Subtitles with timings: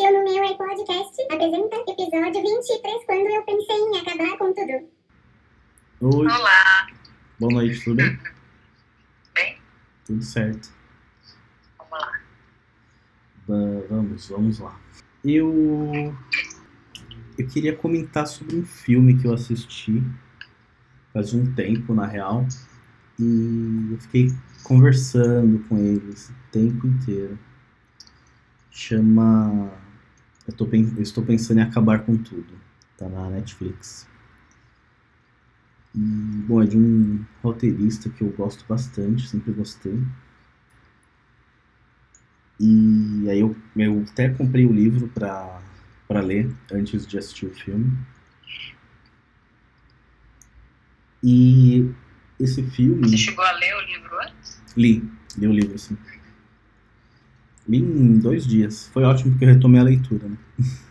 [0.00, 4.54] Este é o No Meu Podcast apresenta episódio 23, quando eu pensei em acabar com
[4.54, 4.88] tudo.
[6.00, 6.86] Oi, Olá,
[7.38, 8.18] boa noite, tudo bem?
[9.36, 9.58] bem?
[10.06, 10.70] Tudo certo.
[11.76, 12.20] Vamos lá.
[13.90, 14.80] Vamos, vamos lá.
[15.22, 16.16] Eu
[17.36, 20.02] eu queria comentar sobre um filme que eu assisti
[21.12, 22.46] faz um tempo, na real,
[23.18, 24.28] e eu fiquei
[24.64, 27.38] conversando com ele esse tempo inteiro.
[28.70, 29.89] Chama
[30.46, 32.52] eu, tô, eu estou pensando em acabar com tudo.
[32.96, 34.06] Tá na Netflix.
[35.94, 39.98] E, bom, é de um roteirista que eu gosto bastante, sempre gostei.
[42.58, 45.60] E aí eu, eu até comprei o livro pra,
[46.06, 47.96] pra ler antes de assistir o filme.
[51.22, 51.90] E
[52.38, 53.08] esse filme.
[53.08, 54.62] Você chegou a ler o livro antes?
[54.76, 55.96] Li, li o livro, sim.
[57.78, 58.88] Em dois dias.
[58.88, 60.36] Foi ótimo porque eu retomei a leitura, né?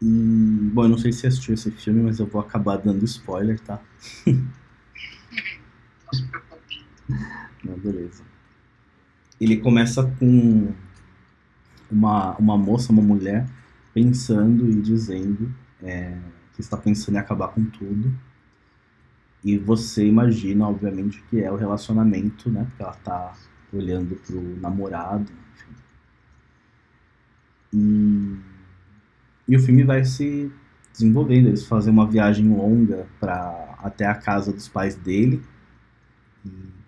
[0.00, 3.80] Bom, eu não sei se assistiu esse filme, mas eu vou acabar dando spoiler, tá?
[7.64, 8.22] Não beleza.
[9.40, 10.72] Ele começa com
[11.90, 13.48] uma, uma moça, uma mulher,
[13.92, 15.52] pensando e dizendo
[15.82, 16.16] é,
[16.54, 18.16] que está pensando em acabar com tudo.
[19.44, 22.64] E você imagina, obviamente, que é o relacionamento, né?
[22.64, 23.34] Porque ela tá
[23.72, 25.74] olhando pro namorado, enfim.
[27.72, 28.36] E,
[29.48, 30.50] e o filme vai se
[30.92, 31.48] desenvolvendo.
[31.48, 35.42] Eles fazem uma viagem longa para até a casa dos pais dele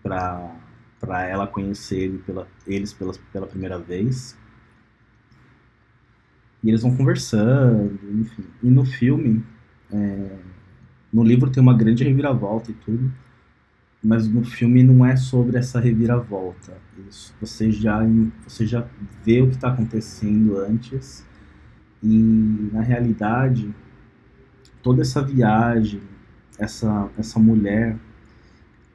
[0.02, 0.56] para
[1.00, 4.36] para ela conhecer pela, eles pela, pela primeira vez.
[6.62, 8.44] E eles vão conversando, enfim.
[8.62, 9.42] E no filme,
[9.90, 10.36] é,
[11.10, 13.10] no livro tem uma grande reviravolta e tudo,
[14.02, 16.76] mas no filme não é sobre essa reviravolta.
[17.08, 18.00] Isso, você já
[18.46, 18.86] você já
[19.24, 21.24] vê o que está acontecendo antes
[22.02, 23.74] e na realidade
[24.82, 26.00] toda essa viagem,
[26.58, 27.96] essa essa mulher,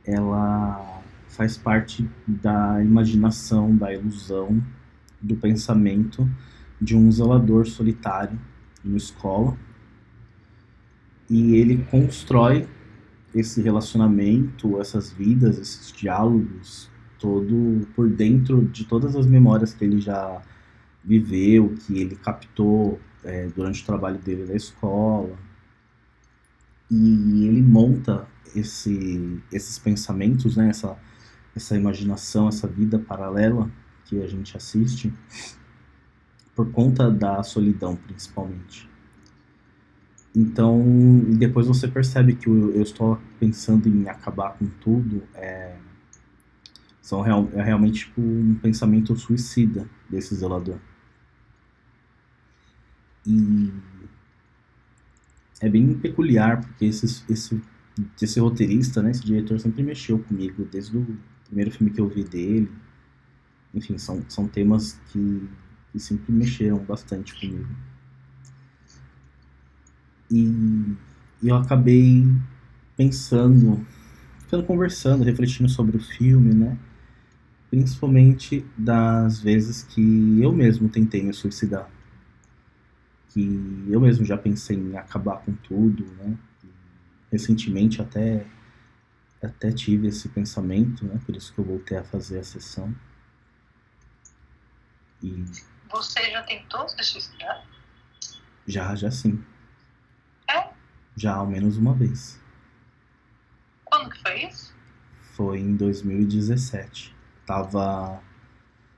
[0.03, 4.63] ela faz parte da imaginação, da ilusão,
[5.21, 6.27] do pensamento
[6.81, 8.39] de um zelador solitário
[8.83, 9.57] numa escola.
[11.29, 12.67] E ele constrói
[13.35, 19.99] esse relacionamento, essas vidas, esses diálogos, todo por dentro de todas as memórias que ele
[19.99, 20.41] já
[21.03, 25.37] viveu, que ele captou é, durante o trabalho dele na escola.
[26.89, 28.25] E ele monta
[28.55, 30.97] esse, esses pensamentos, né, essa,
[31.53, 33.69] essa imaginação, essa vida paralela
[34.05, 35.13] que a gente assiste,
[36.55, 38.94] por conta da solidão, principalmente.
[40.35, 40.83] Então,
[41.37, 45.77] depois você percebe que o eu estou pensando em acabar com tudo, é,
[47.01, 50.77] são real, é realmente tipo, um pensamento suicida desse zelador.
[53.25, 53.71] E
[55.61, 57.61] é bem peculiar, porque esse, esse,
[58.21, 62.23] esse roteirista, né, esse diretor sempre mexeu comigo, desde o primeiro filme que eu vi
[62.23, 62.71] dele.
[63.73, 65.49] Enfim, são, são temas que,
[65.91, 67.67] que sempre mexeram bastante comigo.
[70.29, 70.95] E,
[71.41, 72.23] e eu acabei
[72.97, 73.85] pensando,
[74.39, 76.77] ficando conversando, refletindo sobre o filme, né?
[77.69, 81.89] Principalmente das vezes que eu mesmo tentei me suicidar.
[83.29, 86.37] Que eu mesmo já pensei em acabar com tudo, né?
[87.31, 88.45] Recentemente até,
[89.43, 91.19] até tive esse pensamento, né?
[91.25, 92.95] Por isso que eu voltei a fazer a sessão.
[95.21, 95.43] E
[95.91, 97.65] Você já tentou se suicidar?
[98.67, 99.43] já, já sim.
[101.15, 102.39] Já ao menos uma vez.
[103.83, 104.73] Quando que foi isso?
[105.35, 107.15] Foi em 2017.
[107.45, 108.21] Tava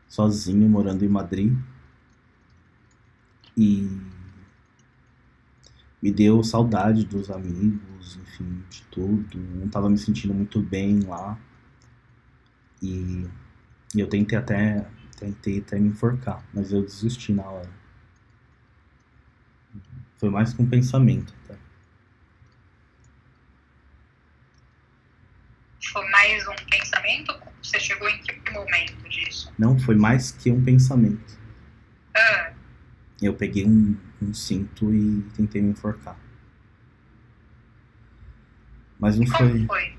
[0.07, 1.57] sozinho morando em Madrid.
[3.55, 3.89] E
[6.01, 9.38] me deu saudade dos amigos, enfim, de tudo.
[9.38, 11.38] Não tava me sentindo muito bem lá.
[12.81, 13.28] E,
[13.95, 17.70] eu tentei até tentei até me enforcar, mas eu desisti na hora.
[20.17, 21.55] Foi mais um pensamento, tá?
[25.91, 26.55] Foi mais um
[27.08, 27.40] pensamento?
[27.62, 29.52] Você chegou em que momento disso?
[29.58, 31.38] Não foi mais que um pensamento.
[32.16, 32.52] Ah,
[33.22, 36.18] Eu peguei um, um cinto e tentei me enforcar.
[39.00, 39.66] Mas não como foi.
[39.66, 39.98] foi?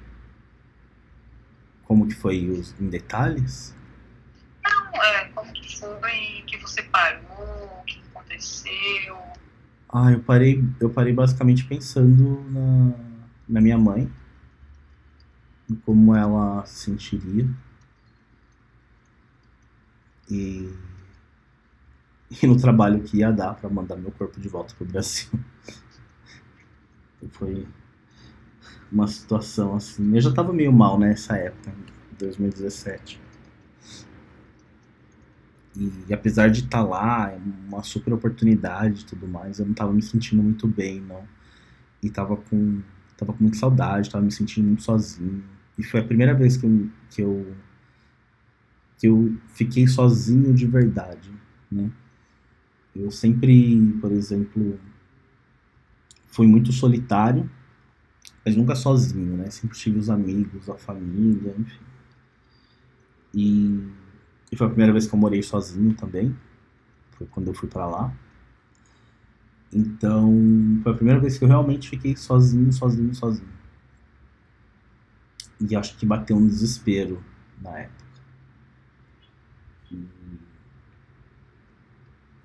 [1.85, 3.75] Como que foi os, em detalhes?
[4.63, 7.81] Não, é, como que foi que você parou?
[7.81, 9.17] O que aconteceu?
[9.89, 12.95] Ah, eu parei, eu parei basicamente pensando na,
[13.49, 14.11] na minha mãe,
[15.71, 17.49] em como ela se sentiria.
[20.31, 20.73] E
[22.31, 25.31] e no trabalho que ia dar para mandar meu corpo de volta pro Brasil.
[27.31, 27.67] Foi
[28.93, 30.15] uma situação assim.
[30.15, 31.73] Eu já tava meio mal nessa época,
[32.19, 33.21] 2017.
[35.77, 39.67] E, e apesar de estar tá lá, é uma super oportunidade e tudo mais, eu
[39.67, 41.25] não tava me sentindo muito bem, não.
[42.03, 42.83] E tava com,
[43.17, 45.43] tava com muita saudade, tava me sentindo muito sozinho.
[45.79, 47.57] E foi a primeira vez que eu, que eu,
[48.99, 51.31] que eu fiquei sozinho de verdade,
[51.71, 51.91] né?
[52.97, 54.79] Eu sempre, por exemplo,
[56.27, 57.49] fui muito solitário,
[58.45, 59.51] mas nunca sozinho, né?
[59.51, 61.85] Sempre tive os amigos, a família, enfim.
[63.33, 63.89] E,
[64.51, 66.35] e foi a primeira vez que eu morei sozinho também.
[67.13, 68.13] Foi quando eu fui para lá.
[69.73, 70.33] Então,
[70.83, 73.58] foi a primeira vez que eu realmente fiquei sozinho, sozinho, sozinho.
[75.61, 77.23] E acho que bateu um desespero
[77.61, 78.05] na época.
[79.91, 80.09] E,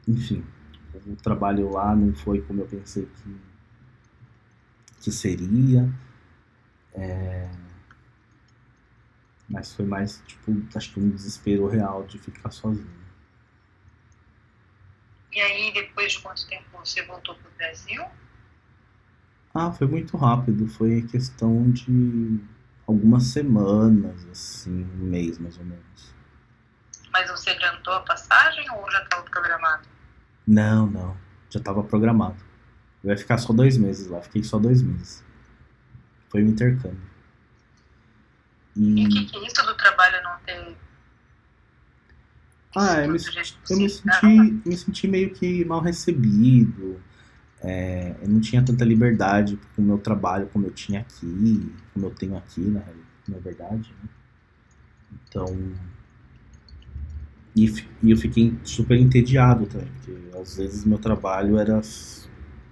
[0.07, 0.43] enfim,
[1.05, 3.37] o trabalho lá não foi como eu pensei que,
[5.01, 5.91] que seria.
[6.93, 7.49] É,
[9.49, 13.03] mas foi mais, tipo, acho que um desespero real de ficar sozinho.
[15.31, 18.03] E aí, depois de quanto tempo você voltou para o Brasil?
[19.53, 20.67] Ah, foi muito rápido.
[20.67, 22.39] Foi questão de
[22.87, 26.13] algumas semanas, assim, um mês mais ou menos.
[27.11, 29.87] Mas você adiantou a passagem ou já estava programado?
[30.47, 31.17] Não, não.
[31.49, 32.43] Já estava programado.
[33.03, 34.21] Eu ia ficar só dois meses lá.
[34.21, 35.23] Fiquei só dois meses.
[36.29, 37.13] Foi um intercâmbio.
[38.75, 40.75] E o que, que é isso do trabalho não ter.
[42.75, 43.19] Ah, eu me,
[43.69, 46.99] eu me senti, me senti meio que mal recebido.
[47.63, 52.07] É, eu não tinha tanta liberdade com o meu trabalho como eu tinha aqui, como
[52.07, 52.83] eu tenho aqui, na,
[53.27, 53.93] na verdade.
[54.03, 54.09] Né?
[55.27, 55.45] Então,
[57.55, 57.71] e,
[58.01, 61.79] e eu fiquei super entediado também, porque às vezes meu trabalho era,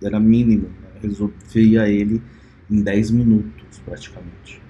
[0.03, 0.99] era mínimo, né?
[1.01, 2.21] resolvia ele
[2.69, 4.61] em 10 minutos praticamente.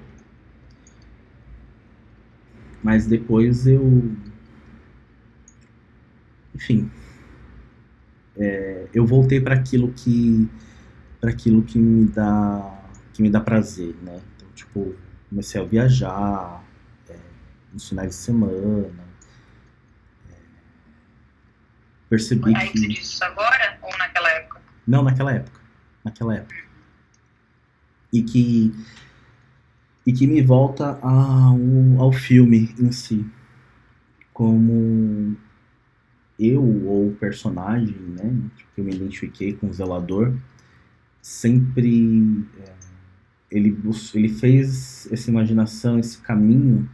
[2.84, 4.12] Mas depois eu.
[6.56, 6.90] Enfim.
[8.38, 10.50] É, eu voltei para aquilo que
[11.20, 12.80] para aquilo que me dá
[13.14, 14.20] que me dá prazer, né?
[14.36, 14.96] Então, tipo,
[15.30, 16.64] comecei a viajar
[17.10, 17.16] é,
[17.74, 18.90] nos finais de semana,
[22.12, 22.88] percebi Aí que...
[22.88, 24.62] disse isso agora ou naquela época?
[24.86, 25.60] Não, naquela época.
[26.04, 26.56] Naquela época.
[28.12, 28.74] E que
[30.06, 31.58] e que me volta ao,
[32.00, 33.26] ao filme em si.
[34.34, 35.38] Como
[36.42, 40.34] eu ou o personagem, né, que eu me identifiquei com o zelador,
[41.22, 42.74] sempre é,
[43.52, 43.78] ele,
[44.16, 46.90] ele fez essa imaginação, esse caminho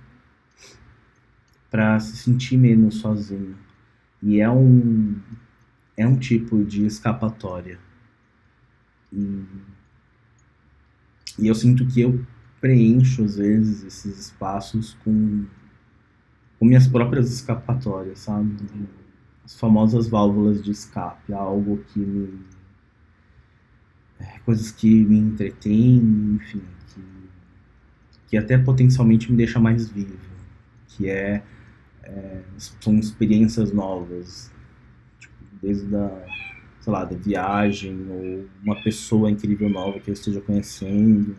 [1.70, 3.56] para se sentir menos sozinho
[4.22, 5.16] e é um,
[5.96, 7.80] é um tipo de escapatória.
[9.14, 9.44] E,
[11.40, 12.26] e eu sinto que eu
[12.60, 15.46] preencho, às vezes, esses espaços com,
[16.58, 18.56] com minhas próprias escapatórias, sabe?
[19.48, 22.38] As famosas válvulas de escape, algo que me.
[24.20, 27.02] É, coisas que me entretêm, enfim, que,
[28.28, 30.18] que até potencialmente me deixa mais vivo,
[30.90, 31.42] que é
[32.04, 34.52] é, são experiências novas,
[35.18, 36.26] tipo, desde a,
[36.82, 41.38] sei lá, da viagem ou uma pessoa incrível nova que eu esteja conhecendo.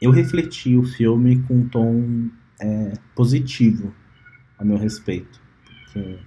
[0.00, 2.28] Eu refleti o filme com um tom
[2.60, 3.94] é, positivo
[4.58, 6.18] a meu respeito, porque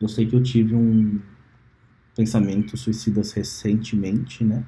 [0.00, 1.20] eu sei que eu tive um
[2.14, 4.64] pensamento suicidas recentemente, né?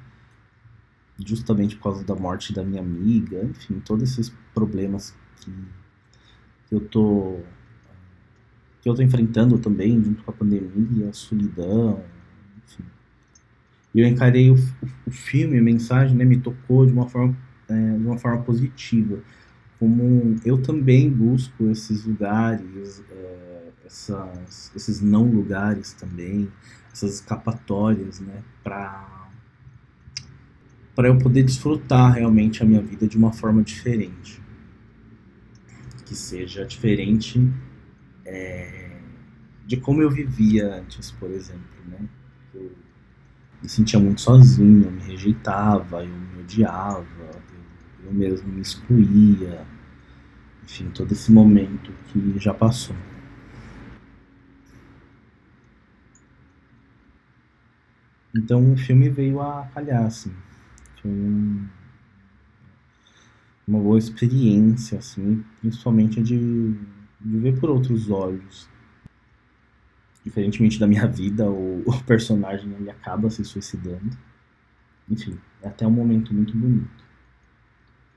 [1.23, 5.51] justamente por causa da morte da minha amiga, enfim, todos esses problemas que,
[6.71, 7.39] eu tô
[8.81, 12.03] que eu tô enfrentando também junto com a pandemia, a solidão,
[12.65, 12.83] enfim.
[13.93, 14.55] Eu encarei o,
[15.07, 17.35] o filme, a mensagem, né, me tocou de uma forma
[17.69, 19.19] é, de uma forma positiva,
[19.79, 26.51] como eu também busco esses lugares, é, essas, esses não lugares também,
[26.91, 29.13] essas escapatórias, né, para
[30.95, 34.41] para eu poder desfrutar realmente a minha vida de uma forma diferente.
[36.05, 37.51] Que seja diferente
[38.23, 38.97] é,
[39.65, 41.99] de como eu vivia antes, por exemplo, né?
[42.53, 42.71] Eu
[43.61, 47.05] me sentia muito sozinho, eu me rejeitava, eu me odiava,
[48.05, 49.65] eu, mesmo me excluía.
[50.63, 52.95] Enfim, todo esse momento que já passou.
[58.35, 60.31] Então o filme veio a calhar, assim
[61.05, 61.67] foi um,
[63.67, 66.73] uma boa experiência, assim, principalmente de,
[67.21, 68.67] de ver por outros olhos.
[70.23, 74.17] Diferentemente da minha vida, o, o personagem ele acaba se suicidando.
[75.07, 76.94] Enfim, é até um momento muito bonito.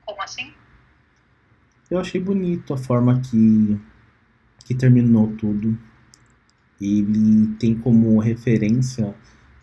[0.09, 0.51] Como assim?
[1.91, 3.79] Eu achei bonito a forma que,
[4.65, 5.77] que terminou tudo.
[6.81, 9.13] Ele tem como referência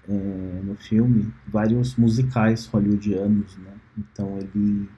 [0.09, 3.73] é, no filme vários musicais hollywoodianos, né?
[3.99, 4.89] Então ele,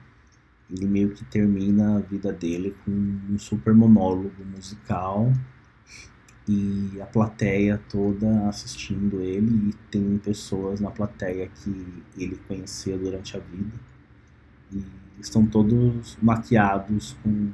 [0.69, 5.33] ele meio que termina a vida dele com um super monólogo musical
[6.47, 13.35] e a plateia toda assistindo ele e tem pessoas na plateia que ele conheceu durante
[13.35, 13.88] a vida
[15.19, 17.51] estão todos maquiados com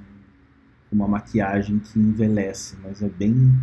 [0.91, 3.53] uma maquiagem que envelhece, mas é bem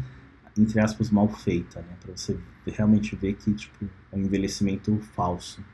[0.59, 5.65] entre aspas mal feita, né, para você realmente ver que tipo é um envelhecimento falso,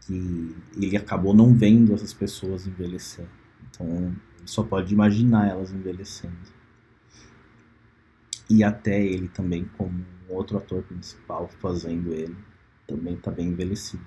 [0.00, 3.26] que ele acabou não vendo essas pessoas envelhecer,
[3.68, 6.36] então só pode imaginar elas envelhecendo.
[8.50, 12.36] E até ele também como outro ator principal fazendo ele
[12.86, 14.04] também está bem envelhecido.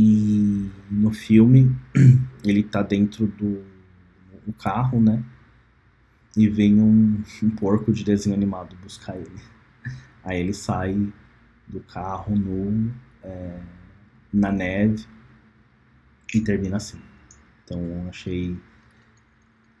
[0.00, 1.74] E no filme
[2.46, 3.64] ele está dentro do,
[4.46, 5.24] do, carro, né?
[6.36, 9.40] E vem um, um, porco de desenho animado buscar ele.
[10.22, 11.12] Aí ele sai
[11.66, 13.60] do carro nu, é,
[14.32, 15.04] na neve
[16.32, 17.00] e termina assim.
[17.64, 18.56] Então achei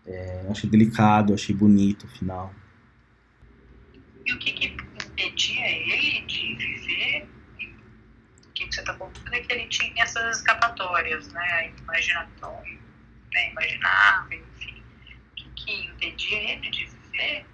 [0.04, 2.52] é, achei delicado, achei bonito o final.
[4.26, 7.28] E o que, que impedia ele de viver?
[8.88, 11.72] Você está contando é que ele tinha essas escapatórias, né?
[11.82, 12.78] Imaginatório,
[13.32, 13.50] né?
[13.50, 14.82] imaginável, enfim.
[15.36, 17.46] Que, que impedia ele de viver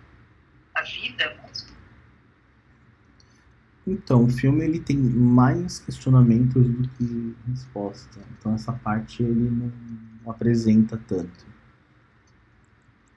[0.74, 1.74] a vida mesmo?
[3.86, 8.20] Então, o filme ele tem mais questionamentos do que resposta.
[8.38, 11.54] Então, essa parte ele não apresenta tanto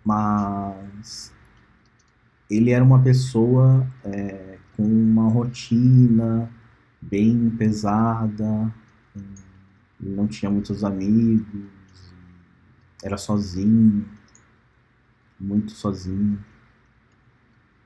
[0.07, 1.33] mas
[2.49, 6.49] ele era uma pessoa é, com uma rotina
[7.09, 8.73] bem pesada,
[9.99, 11.47] não tinha muitos amigos,
[13.03, 14.05] era sozinho,
[15.39, 16.43] muito sozinho,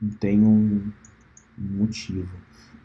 [0.01, 0.91] não tem um,
[1.57, 2.35] um motivo.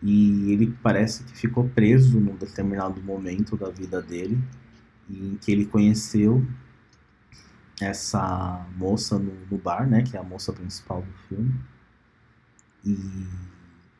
[0.03, 4.39] E ele parece que ficou preso num determinado momento da vida dele,
[5.09, 6.47] em que ele conheceu
[7.81, 11.55] essa moça no, no, bar, né, que é a moça principal do filme.
[12.85, 12.97] E,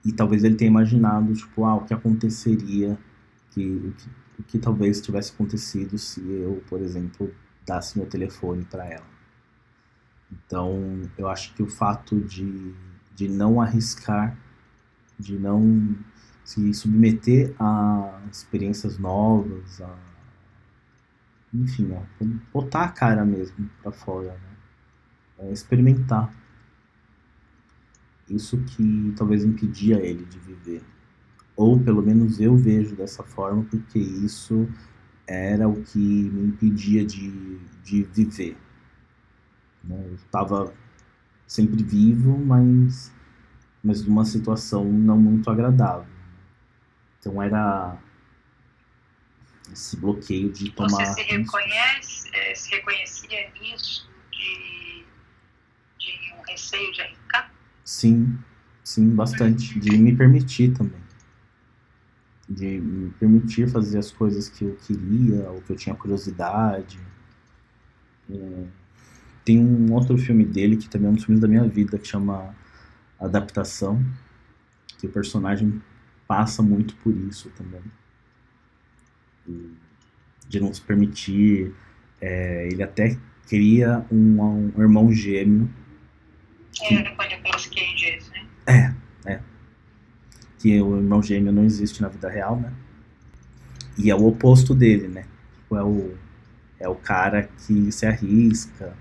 [0.07, 2.97] e talvez ele tenha imaginado, tipo, ah, o que aconteceria,
[3.51, 7.35] que, o, que, que talvez tivesse acontecido se eu, por exemplo,
[7.67, 9.07] dasse meu telefone para ela.
[10.31, 12.73] Então, eu acho que o fato de,
[13.15, 14.39] de não arriscar,
[15.19, 15.97] de não
[16.45, 19.93] se submeter a experiências novas, a
[21.53, 22.03] enfim, ó,
[22.53, 25.49] botar a cara mesmo para fora, né?
[25.49, 26.33] É experimentar.
[28.29, 30.83] Isso que talvez impedia ele de viver.
[31.55, 34.69] Ou pelo menos eu vejo dessa forma, porque isso
[35.27, 38.57] era o que me impedia de, de viver.
[39.83, 40.03] Né?
[40.09, 40.75] Eu estava
[41.47, 43.13] sempre vivo, mas,
[43.83, 46.07] mas numa situação não muito agradável.
[47.19, 47.97] Então era
[49.73, 50.91] esse bloqueio de tomar.
[50.91, 55.05] Você se reconhece, é, se reconhecia nisso de,
[55.99, 57.46] de um receio de arriscar?
[57.87, 58.37] Sim,
[58.85, 59.81] sim, bastante.
[59.81, 61.01] De me permitir também.
[62.49, 67.01] De me permitir fazer as coisas que eu queria, ou que eu tinha curiosidade.
[68.31, 68.65] É,
[69.45, 72.07] tem um outro filme dele que também é um dos filmes da minha vida, que
[72.07, 72.55] chama
[73.19, 74.05] Adaptação,
[74.99, 75.81] que o personagem
[76.27, 77.81] passa muito por isso também
[80.49, 81.73] de não se permitir.
[82.21, 83.17] É, ele até
[83.49, 85.69] cria um, um irmão gêmeo.
[86.77, 88.47] Que, é, Cages, né?
[88.67, 89.41] É, é.
[90.59, 92.73] Que o irmão gêmeo não existe na vida real, né?
[93.99, 95.27] E é o oposto dele, né?
[95.55, 96.15] Tipo, é o,
[96.79, 98.97] é o cara que se arrisca,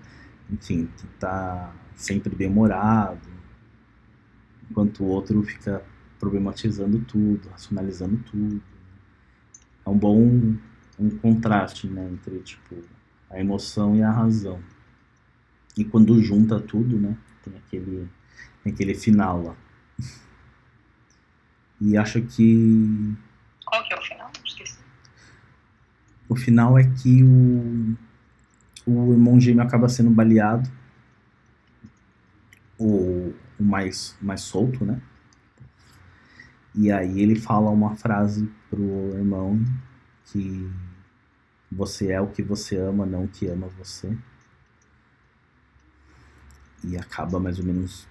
[0.49, 3.27] enfim, que tá sempre bem-humorado,
[4.69, 5.83] enquanto o outro fica
[6.19, 8.61] problematizando tudo, racionalizando tudo
[9.85, 10.55] é um bom
[10.97, 12.75] um contraste né, entre tipo,
[13.29, 14.59] a emoção e a razão.
[15.77, 18.09] E quando junta tudo, né, tem aquele,
[18.63, 19.55] tem aquele final lá.
[21.79, 23.15] E acho que.
[23.65, 24.31] Qual que é o final?
[24.43, 24.79] Esqueci.
[26.27, 27.95] O final é que o,
[28.85, 30.69] o irmão gêmeo acaba sendo baleado.
[32.77, 35.01] O, o mais, mais solto, né?
[36.73, 39.63] E aí ele fala uma frase pro irmão
[40.25, 40.69] que
[41.71, 44.17] você é o que você ama, não o que ama você.
[46.87, 48.07] E acaba mais ou menos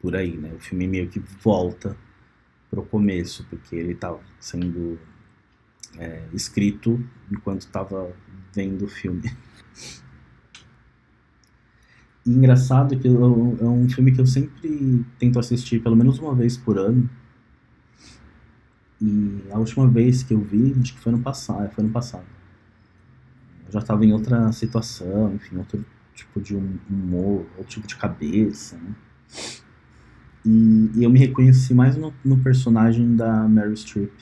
[0.00, 0.52] por aí, né?
[0.54, 1.96] O filme meio que volta
[2.70, 4.98] pro começo, porque ele estava sendo
[5.98, 8.14] é, escrito enquanto estava
[8.52, 9.22] vendo o filme.
[12.26, 16.34] E engraçado que eu, é um filme que eu sempre tento assistir pelo menos uma
[16.34, 17.08] vez por ano.
[19.00, 22.24] E a última vez que eu vi, acho que foi no passado, foi no passado.
[23.66, 28.76] Eu já estava em outra situação, enfim, outro tipo de humor, outro tipo de cabeça,
[28.76, 28.94] né?
[30.44, 34.12] E, e eu me reconheci mais no, no personagem da Mary Streep,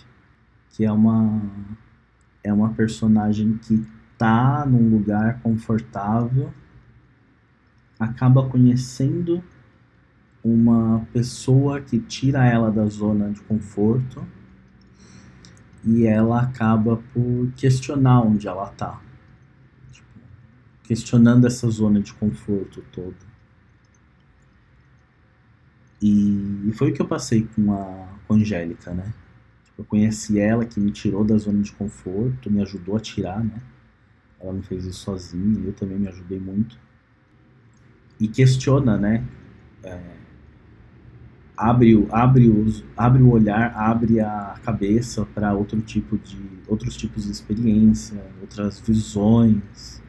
[0.71, 1.43] que é uma
[2.45, 3.87] é uma personagem que
[4.19, 6.53] tá num lugar confortável,
[7.99, 9.43] acaba conhecendo
[10.43, 14.27] uma pessoa que tira ela da zona de conforto
[15.85, 19.01] e ela acaba por questionar onde ela tá.
[20.85, 23.33] Questionando essa zona de conforto toda.
[26.01, 29.15] E, e, foi o que eu passei com a, com a Angélica, né?
[29.65, 33.43] Tipo, eu conheci ela, que me tirou da zona de conforto, me ajudou a tirar,
[33.45, 33.63] né?
[34.41, 36.77] Ela não fez isso sozinha, eu também me ajudei muito.
[38.19, 39.25] E questiona, né?
[39.85, 40.01] É,
[41.57, 46.37] abre, abre, os, abre o olhar, abre a cabeça para outro tipo de
[46.67, 50.02] outros tipos de experiência, outras visões.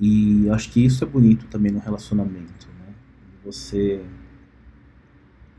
[0.00, 2.94] E acho que isso é bonito também no relacionamento, né?
[3.44, 4.04] Você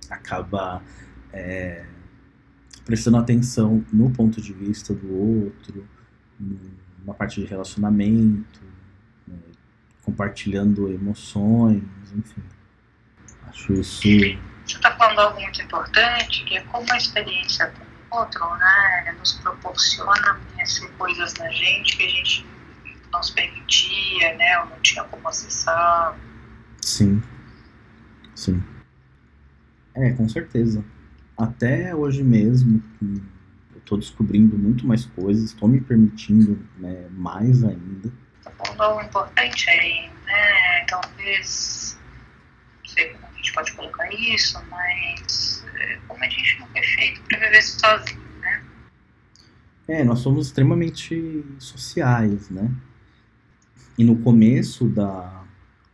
[0.09, 0.83] acaba
[1.31, 1.85] é,
[2.85, 5.87] prestando atenção no ponto de vista do outro,
[6.39, 8.61] numa parte de relacionamento,
[9.27, 9.37] né?
[10.03, 12.43] compartilhando emoções, enfim.
[13.47, 14.01] Acho isso
[14.65, 17.71] você está falando algo muito importante, que é como a experiência
[18.09, 22.45] com o outro né, nos proporciona conhecer coisas na gente que a gente
[23.15, 26.17] não se permitia, né, ou não tinha como acessar.
[26.81, 27.21] Sim,
[28.35, 28.63] sim.
[29.95, 30.83] É, com certeza.
[31.37, 32.83] Até hoje mesmo,
[33.73, 38.11] eu estou descobrindo muito mais coisas, estou me permitindo né, mais ainda.
[38.77, 41.97] Algo importante aí, né, talvez,
[42.83, 47.21] não sei como gente pode colocar isso, mas é, como a gente não foi feito
[47.21, 48.63] para viver sozinho, né?
[49.87, 52.71] É, nós somos extremamente sociais, né?
[53.97, 55.43] E no começo da.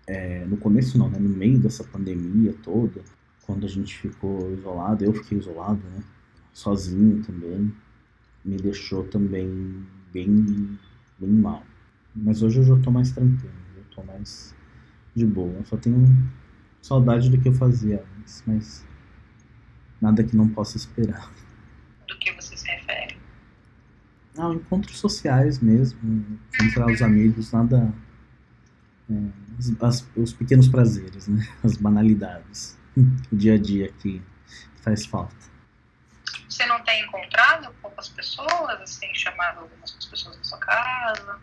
[0.08, 1.20] É, no começo não, né?
[1.20, 3.02] No meio dessa pandemia toda,
[3.46, 6.04] quando a gente ficou isolado, eu fiquei isolado, né?
[6.52, 7.72] Sozinho também,
[8.44, 10.78] me deixou também bem,
[11.20, 11.64] bem mal.
[12.16, 14.56] Mas hoje eu já tô mais tranquilo, eu tô mais
[15.16, 15.54] de boa.
[15.54, 16.06] Eu só tenho
[16.82, 18.86] saudade do que eu fazia antes, mas
[20.02, 21.32] nada que não possa esperar.
[22.08, 23.18] Do que você se refere?
[24.38, 27.94] Ah, encontros sociais mesmo, encontrar os amigos, nada.
[29.10, 29.14] É,
[29.82, 31.46] as, os pequenos prazeres, né?
[31.64, 32.78] As banalidades.
[33.32, 34.22] O dia a dia que
[34.82, 35.36] faz falta.
[36.48, 38.80] Você não tem encontrado poucas pessoas?
[38.80, 41.38] Você tem chamado algumas pessoas na sua casa?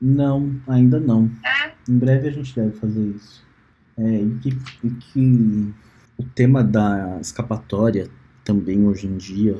[0.00, 1.30] Não, ainda não.
[1.44, 1.72] É?
[1.88, 3.44] Em breve a gente deve fazer isso.
[3.98, 4.48] É, e que,
[4.82, 5.74] e que
[6.16, 8.10] o tema da escapatória
[8.44, 9.58] também hoje em dia,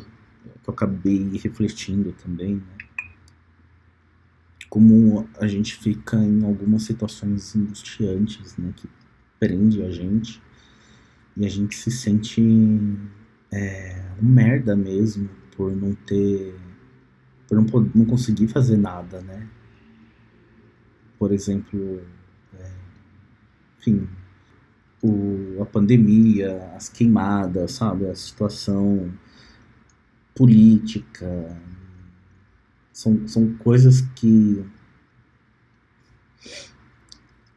[0.63, 2.81] que eu acabei refletindo também, né?
[4.71, 8.89] como a gente fica em algumas situações angustiantes, né, que
[9.39, 10.41] prende a gente
[11.37, 12.41] e a gente se sente
[13.51, 16.55] é, um merda mesmo por não ter,
[17.49, 19.49] por não, não conseguir fazer nada, né?
[21.19, 22.01] Por exemplo,
[22.59, 22.71] é,
[23.79, 24.09] enfim,
[25.03, 28.07] o, a pandemia, as queimadas, sabe?
[28.07, 29.13] A situação
[30.35, 31.57] política.
[32.93, 34.65] São, são coisas que.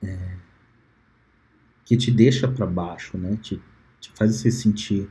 [0.02, 0.38] É,
[1.86, 3.38] que te deixa para baixo, né?
[3.42, 3.62] Te,
[4.00, 5.10] te faz você sentir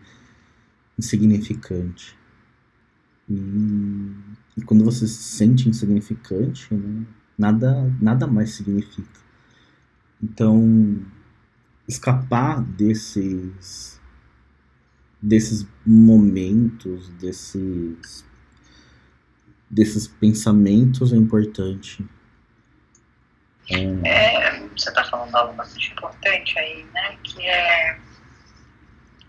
[0.99, 2.17] insignificante.
[3.29, 3.35] E,
[4.57, 7.07] e, quando você se sente insignificante, né,
[7.39, 9.21] nada, nada mais significa.
[10.23, 11.01] Então,
[11.89, 14.01] escapar desses
[15.23, 18.25] desses momentos, desses
[19.71, 22.05] desses pensamentos é importante.
[23.71, 24.61] É...
[24.77, 27.17] Você está falando algo bastante importante aí, né?
[27.23, 27.99] Que é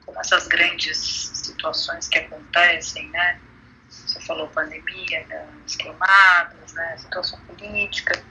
[0.06, 3.40] como essas grandes situações que acontecem, né?
[3.88, 5.26] Você falou pandemia,
[5.66, 6.98] as queimadas, né?
[6.98, 8.22] Situação política.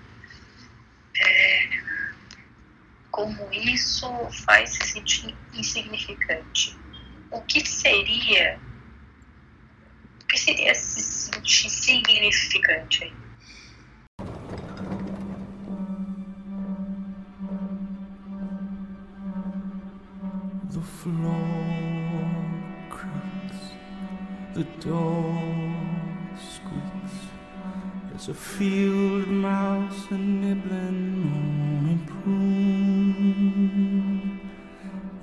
[1.19, 1.71] É,
[3.11, 4.09] como isso
[4.45, 6.77] faz se sentir insignificante.
[7.33, 8.59] O que seria
[10.23, 13.13] o que seria significante aí?
[21.03, 22.31] floor
[22.89, 23.75] creaks,
[24.55, 25.35] the door
[26.39, 27.27] squeaks.
[28.09, 31.33] There's a field mouse a nibbling
[31.75, 34.41] on a prune,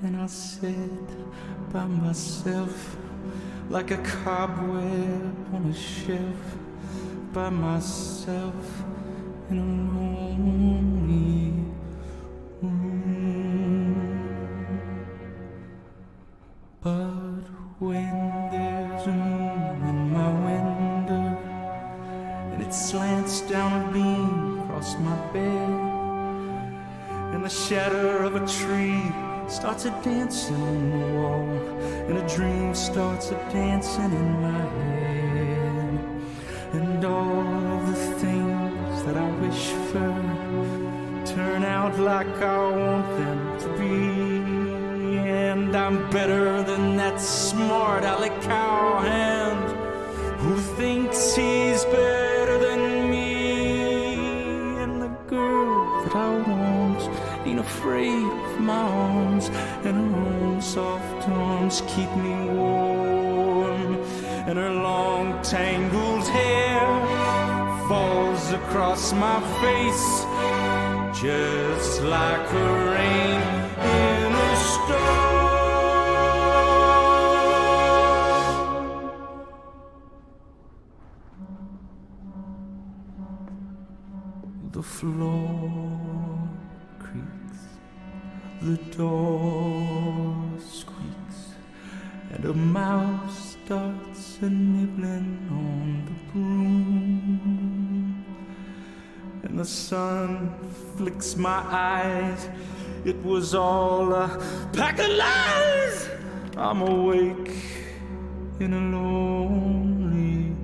[0.02, 0.99] and I sit
[1.72, 2.96] by myself
[3.68, 6.56] like a cobweb on a shelf
[7.32, 8.82] by myself
[9.50, 11.52] in a lonely
[12.60, 13.94] room.
[16.82, 17.44] But
[17.78, 21.38] when there's a moon in my window
[22.52, 25.70] and it slants down a beam across my bed,
[27.32, 31.48] and the shadow of a tree starts a dancing on the wall,
[32.08, 35.98] and a dream starts a dancing in my head,
[36.72, 40.40] and all the things that I wish for
[41.34, 44.30] turn out like I want them to be.
[45.28, 49.70] And I'm better than that smart Alec Cowhand
[50.40, 51.69] who thinks he's
[61.86, 63.94] keep me warm.
[64.46, 66.80] And her long tangled hair
[67.88, 70.26] falls across my face
[71.20, 73.40] just like a rain
[73.76, 75.30] in a storm.
[84.72, 86.48] The floor
[86.98, 87.62] creaks,
[88.62, 89.79] the door
[92.42, 98.24] and a mouse starts a nibbling on the broom.
[99.42, 100.58] And the sun
[100.96, 102.48] flicks my eyes.
[103.04, 104.28] It was all a
[104.72, 106.08] pack of lies.
[106.56, 107.52] I'm awake
[108.58, 110.56] in a lonely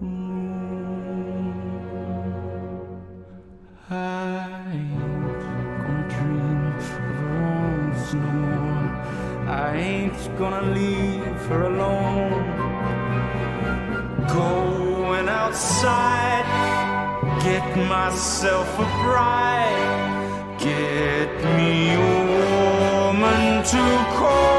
[0.00, 1.54] room.
[3.88, 3.92] I
[4.72, 4.92] ain't
[5.80, 6.86] gonna dream of
[7.18, 8.88] Rose no more.
[9.48, 10.97] I ain't gonna leave
[11.48, 12.44] her alone.
[14.28, 16.44] Going outside,
[17.42, 22.00] get myself a bride, get me a
[23.02, 23.82] woman to
[24.18, 24.57] call.